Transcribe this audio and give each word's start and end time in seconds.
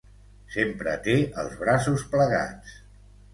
Sempre 0.53 0.95
té 1.07 1.17
els 1.43 1.53
braços 1.59 2.07
plegats. 2.15 2.75